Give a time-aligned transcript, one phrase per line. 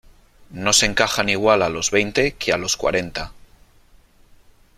[0.49, 3.33] no se encajan igual a los veinte que a los cuarenta.